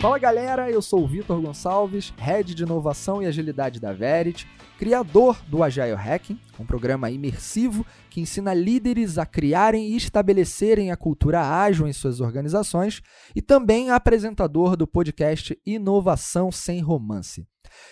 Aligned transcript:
Fala 0.00 0.16
galera, 0.16 0.70
eu 0.70 0.80
sou 0.80 1.02
o 1.02 1.08
Vitor 1.08 1.40
Gonçalves, 1.40 2.14
Head 2.18 2.54
de 2.54 2.62
Inovação 2.62 3.20
e 3.20 3.26
Agilidade 3.26 3.80
da 3.80 3.92
Verit, 3.92 4.46
criador 4.78 5.36
do 5.48 5.60
Agile 5.60 5.94
Hacking, 5.94 6.38
um 6.56 6.64
programa 6.64 7.10
imersivo 7.10 7.84
que 8.08 8.20
ensina 8.20 8.54
líderes 8.54 9.18
a 9.18 9.26
criarem 9.26 9.88
e 9.88 9.96
estabelecerem 9.96 10.92
a 10.92 10.96
cultura 10.96 11.40
ágil 11.40 11.88
em 11.88 11.92
suas 11.92 12.20
organizações, 12.20 13.02
e 13.34 13.42
também 13.42 13.90
apresentador 13.90 14.76
do 14.76 14.86
podcast 14.86 15.60
Inovação 15.66 16.52
Sem 16.52 16.80
Romance. 16.80 17.44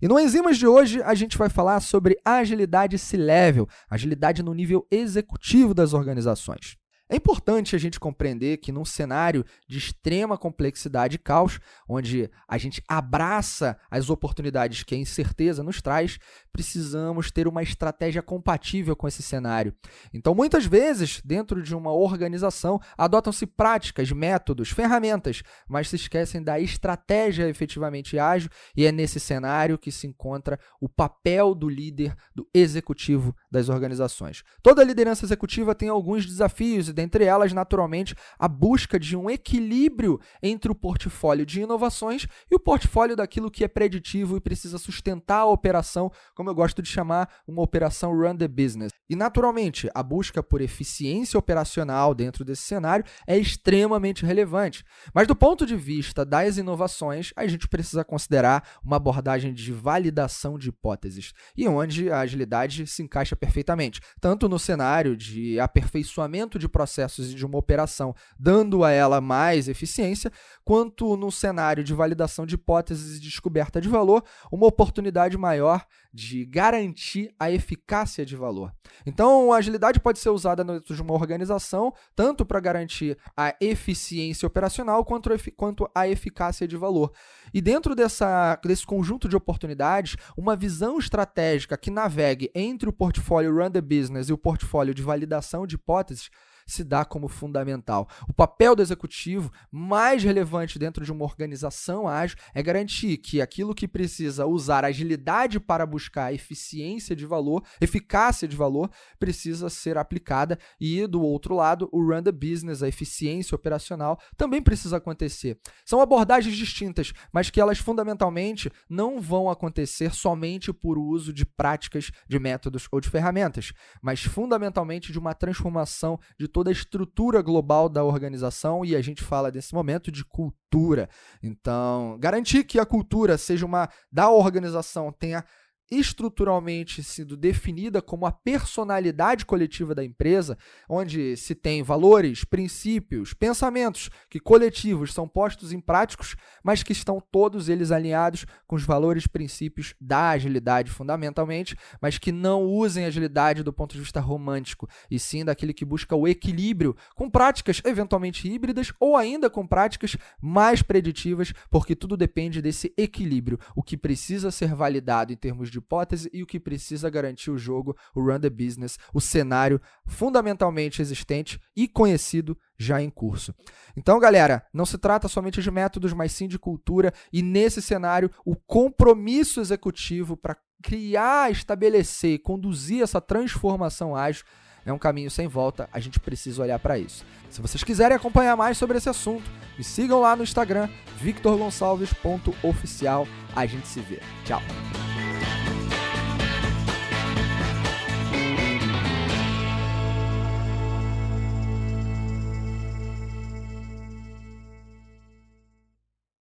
E 0.00 0.06
no 0.06 0.20
Enzimas 0.20 0.56
de 0.56 0.68
hoje 0.68 1.02
a 1.02 1.16
gente 1.16 1.36
vai 1.36 1.48
falar 1.48 1.80
sobre 1.80 2.16
agilidade 2.24 2.96
C-level, 2.96 3.68
agilidade 3.90 4.40
no 4.40 4.54
nível 4.54 4.86
executivo 4.88 5.74
das 5.74 5.94
organizações. 5.94 6.77
É 7.10 7.16
importante 7.16 7.74
a 7.74 7.78
gente 7.78 7.98
compreender 7.98 8.58
que 8.58 8.70
num 8.70 8.84
cenário 8.84 9.44
de 9.66 9.78
extrema 9.78 10.36
complexidade 10.36 11.16
e 11.16 11.18
caos, 11.18 11.58
onde 11.88 12.30
a 12.46 12.58
gente 12.58 12.82
abraça 12.86 13.78
as 13.90 14.10
oportunidades 14.10 14.82
que 14.82 14.94
a 14.94 14.98
incerteza 14.98 15.62
nos 15.62 15.80
traz, 15.80 16.18
precisamos 16.52 17.30
ter 17.30 17.48
uma 17.48 17.62
estratégia 17.62 18.20
compatível 18.20 18.94
com 18.94 19.08
esse 19.08 19.22
cenário. 19.22 19.74
Então, 20.12 20.34
muitas 20.34 20.66
vezes, 20.66 21.22
dentro 21.24 21.62
de 21.62 21.74
uma 21.74 21.92
organização, 21.92 22.78
adotam-se 22.96 23.46
práticas, 23.46 24.12
métodos, 24.12 24.70
ferramentas, 24.70 25.42
mas 25.66 25.88
se 25.88 25.96
esquecem 25.96 26.42
da 26.42 26.60
estratégia 26.60 27.48
efetivamente 27.48 28.18
ágil, 28.18 28.50
e 28.76 28.84
é 28.84 28.92
nesse 28.92 29.18
cenário 29.18 29.78
que 29.78 29.90
se 29.90 30.06
encontra 30.06 30.58
o 30.80 30.88
papel 30.88 31.54
do 31.54 31.68
líder, 31.68 32.14
do 32.34 32.46
executivo 32.52 33.34
das 33.50 33.68
organizações. 33.68 34.42
Toda 34.62 34.84
liderança 34.84 35.24
executiva 35.24 35.74
tem 35.74 35.88
alguns 35.88 36.26
desafios 36.26 36.88
e 36.88 36.92
dentre 36.92 37.24
elas, 37.24 37.52
naturalmente, 37.52 38.14
a 38.38 38.48
busca 38.48 38.98
de 38.98 39.16
um 39.16 39.30
equilíbrio 39.30 40.20
entre 40.42 40.70
o 40.70 40.74
portfólio 40.74 41.46
de 41.46 41.60
inovações 41.60 42.26
e 42.50 42.54
o 42.54 42.60
portfólio 42.60 43.16
daquilo 43.16 43.50
que 43.50 43.64
é 43.64 43.68
preditivo 43.68 44.36
e 44.36 44.40
precisa 44.40 44.78
sustentar 44.78 45.40
a 45.40 45.46
operação, 45.46 46.10
como 46.34 46.50
eu 46.50 46.54
gosto 46.54 46.82
de 46.82 46.88
chamar, 46.88 47.28
uma 47.46 47.62
operação 47.62 48.12
run 48.12 48.36
the 48.36 48.48
business. 48.48 48.92
E, 49.08 49.16
naturalmente, 49.16 49.88
a 49.94 50.02
busca 50.02 50.42
por 50.42 50.60
eficiência 50.60 51.38
operacional 51.38 52.14
dentro 52.14 52.44
desse 52.44 52.62
cenário 52.62 53.04
é 53.26 53.38
extremamente 53.38 54.26
relevante. 54.26 54.84
Mas, 55.14 55.26
do 55.26 55.34
ponto 55.34 55.64
de 55.64 55.76
vista 55.76 56.24
das 56.24 56.58
inovações, 56.58 57.32
a 57.36 57.46
gente 57.46 57.68
precisa 57.68 58.04
considerar 58.04 58.68
uma 58.84 58.96
abordagem 58.96 59.54
de 59.54 59.72
validação 59.72 60.58
de 60.58 60.68
hipóteses, 60.68 61.32
e 61.56 61.66
onde 61.66 62.10
a 62.10 62.20
agilidade 62.20 62.86
se 62.86 63.02
encaixa 63.02 63.36
perfeitamente, 63.38 64.00
tanto 64.20 64.48
no 64.48 64.58
cenário 64.58 65.16
de 65.16 65.58
aperfeiçoamento 65.60 66.58
de 66.58 66.68
processos 66.68 66.88
processos 66.88 67.34
de 67.34 67.46
uma 67.46 67.58
operação, 67.58 68.14
dando 68.38 68.82
a 68.84 68.90
ela 68.90 69.20
mais 69.20 69.68
eficiência, 69.68 70.32
quanto 70.64 71.16
no 71.16 71.30
cenário 71.30 71.84
de 71.84 71.94
validação 71.94 72.46
de 72.46 72.54
hipóteses 72.54 73.18
e 73.18 73.20
descoberta 73.20 73.80
de 73.80 73.88
valor, 73.88 74.24
uma 74.50 74.66
oportunidade 74.66 75.36
maior 75.36 75.86
de 76.12 76.44
garantir 76.46 77.32
a 77.38 77.50
eficácia 77.50 78.24
de 78.24 78.34
valor. 78.34 78.72
Então, 79.06 79.52
a 79.52 79.58
agilidade 79.58 80.00
pode 80.00 80.18
ser 80.18 80.30
usada 80.30 80.64
dentro 80.64 80.94
de 80.94 81.02
uma 81.02 81.14
organização, 81.14 81.92
tanto 82.16 82.44
para 82.44 82.58
garantir 82.60 83.16
a 83.36 83.54
eficiência 83.60 84.46
operacional 84.46 85.04
quanto, 85.04 85.30
quanto 85.54 85.88
a 85.94 86.08
eficácia 86.08 86.66
de 86.66 86.76
valor. 86.76 87.12
E 87.52 87.60
dentro 87.60 87.94
dessa, 87.94 88.58
desse 88.64 88.86
conjunto 88.86 89.28
de 89.28 89.36
oportunidades, 89.36 90.16
uma 90.36 90.56
visão 90.56 90.98
estratégica 90.98 91.76
que 91.76 91.90
navegue 91.90 92.50
entre 92.54 92.88
o 92.88 92.92
portfólio 93.28 93.54
Run 93.54 93.70
the 93.70 93.82
Business 93.82 94.30
e 94.30 94.32
o 94.32 94.38
portfólio 94.38 94.94
de 94.94 95.02
validação 95.02 95.66
de 95.66 95.74
hipóteses 95.74 96.30
se 96.68 96.84
dá 96.84 97.04
como 97.04 97.26
fundamental. 97.26 98.06
O 98.28 98.32
papel 98.32 98.76
do 98.76 98.82
executivo 98.82 99.50
mais 99.72 100.22
relevante 100.22 100.78
dentro 100.78 101.04
de 101.04 101.10
uma 101.10 101.24
organização 101.24 102.06
ágil 102.06 102.36
é 102.54 102.62
garantir 102.62 103.16
que 103.16 103.40
aquilo 103.40 103.74
que 103.74 103.88
precisa 103.88 104.46
usar 104.46 104.84
agilidade 104.84 105.58
para 105.58 105.86
buscar 105.86 106.32
eficiência 106.32 107.16
de 107.16 107.26
valor, 107.26 107.64
eficácia 107.80 108.46
de 108.46 108.54
valor, 108.54 108.90
precisa 109.18 109.70
ser 109.70 109.96
aplicada 109.96 110.58
e 110.78 111.06
do 111.06 111.22
outro 111.22 111.54
lado, 111.54 111.88
o 111.90 112.02
run 112.02 112.22
the 112.22 112.30
business, 112.30 112.82
a 112.82 112.88
eficiência 112.88 113.54
operacional, 113.54 114.20
também 114.36 114.62
precisa 114.62 114.98
acontecer. 114.98 115.58
São 115.84 116.00
abordagens 116.00 116.54
distintas, 116.54 117.12
mas 117.32 117.48
que 117.48 117.60
elas 117.60 117.78
fundamentalmente 117.78 118.70
não 118.88 119.20
vão 119.20 119.48
acontecer 119.48 120.12
somente 120.12 120.72
por 120.72 120.98
uso 120.98 121.32
de 121.32 121.46
práticas, 121.46 122.10
de 122.28 122.38
métodos 122.38 122.86
ou 122.92 123.00
de 123.00 123.08
ferramentas, 123.08 123.72
mas 124.02 124.22
fundamentalmente 124.22 125.10
de 125.10 125.18
uma 125.18 125.34
transformação 125.34 126.20
de 126.38 126.46
toda 126.58 126.70
a 126.70 126.72
estrutura 126.72 127.40
global 127.40 127.88
da 127.88 128.02
organização 128.02 128.84
e 128.84 128.96
a 128.96 129.00
gente 129.00 129.22
fala 129.22 129.48
nesse 129.48 129.72
momento 129.72 130.10
de 130.10 130.24
cultura. 130.24 131.08
Então, 131.40 132.18
garantir 132.18 132.64
que 132.64 132.80
a 132.80 132.84
cultura 132.84 133.38
seja 133.38 133.64
uma 133.64 133.88
da 134.10 134.28
organização 134.28 135.12
tenha 135.12 135.44
estruturalmente 135.90 137.02
sido 137.02 137.36
definida 137.36 138.02
como 138.02 138.26
a 138.26 138.32
personalidade 138.32 139.46
coletiva 139.46 139.94
da 139.94 140.04
empresa, 140.04 140.56
onde 140.88 141.36
se 141.36 141.54
tem 141.54 141.82
valores, 141.82 142.44
princípios, 142.44 143.32
pensamentos 143.32 144.10
que 144.28 144.38
coletivos 144.38 145.12
são 145.12 145.26
postos 145.26 145.72
em 145.72 145.80
práticos, 145.80 146.36
mas 146.62 146.82
que 146.82 146.92
estão 146.92 147.20
todos 147.20 147.68
eles 147.68 147.90
alinhados 147.90 148.44
com 148.66 148.76
os 148.76 148.84
valores, 148.84 149.26
princípios 149.26 149.94
da 150.00 150.30
agilidade 150.30 150.90
fundamentalmente, 150.90 151.76
mas 152.00 152.18
que 152.18 152.32
não 152.32 152.64
usem 152.64 153.04
agilidade 153.04 153.62
do 153.62 153.72
ponto 153.72 153.94
de 153.94 154.00
vista 154.00 154.20
romântico, 154.20 154.88
e 155.10 155.18
sim 155.18 155.44
daquele 155.44 155.72
que 155.72 155.84
busca 155.84 156.14
o 156.14 156.28
equilíbrio 156.28 156.96
com 157.14 157.30
práticas 157.30 157.80
eventualmente 157.84 158.48
híbridas 158.48 158.92
ou 159.00 159.16
ainda 159.16 159.48
com 159.48 159.66
práticas 159.66 160.16
mais 160.40 160.82
preditivas, 160.82 161.52
porque 161.70 161.96
tudo 161.96 162.16
depende 162.16 162.60
desse 162.60 162.92
equilíbrio, 162.96 163.58
o 163.74 163.82
que 163.82 163.96
precisa 163.96 164.50
ser 164.50 164.74
validado 164.74 165.32
em 165.32 165.36
termos 165.36 165.70
de 165.70 165.77
hipótese 165.78 166.30
e 166.32 166.42
o 166.42 166.46
que 166.46 166.60
precisa 166.60 167.10
garantir 167.10 167.50
o 167.50 167.58
jogo, 167.58 167.96
o 168.14 168.20
run 168.20 168.40
the 168.40 168.50
business, 168.50 168.98
o 169.12 169.20
cenário 169.20 169.80
fundamentalmente 170.06 171.00
existente 171.00 171.60
e 171.76 171.88
conhecido 171.88 172.56
já 172.76 173.02
em 173.02 173.10
curso. 173.10 173.54
Então, 173.96 174.18
galera, 174.18 174.64
não 174.72 174.86
se 174.86 174.98
trata 174.98 175.28
somente 175.28 175.62
de 175.62 175.70
métodos, 175.70 176.12
mas 176.12 176.32
sim 176.32 176.46
de 176.46 176.58
cultura 176.58 177.12
e 177.32 177.42
nesse 177.42 177.82
cenário 177.82 178.30
o 178.44 178.54
compromisso 178.54 179.60
executivo 179.60 180.36
para 180.36 180.56
criar, 180.82 181.50
estabelecer 181.50 182.34
e 182.34 182.38
conduzir 182.38 183.02
essa 183.02 183.20
transformação 183.20 184.14
ágil 184.14 184.44
é 184.88 184.92
um 184.92 184.98
caminho 184.98 185.30
sem 185.30 185.46
volta, 185.46 185.88
a 185.92 186.00
gente 186.00 186.18
precisa 186.18 186.62
olhar 186.62 186.78
para 186.78 186.98
isso. 186.98 187.22
Se 187.50 187.60
vocês 187.60 187.84
quiserem 187.84 188.16
acompanhar 188.16 188.56
mais 188.56 188.78
sobre 188.78 188.96
esse 188.96 189.10
assunto, 189.10 189.44
me 189.76 189.84
sigam 189.84 190.18
lá 190.20 190.34
no 190.34 190.42
Instagram, 190.42 190.88
victorgonçalves.oficial. 191.18 193.28
A 193.54 193.66
gente 193.66 193.86
se 193.86 194.00
vê. 194.00 194.20
Tchau! 194.46 194.62